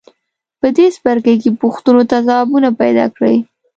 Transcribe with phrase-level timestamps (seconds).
[0.59, 3.37] په دې څپرکي کې پوښتنو ته ځوابونه پیداکړئ.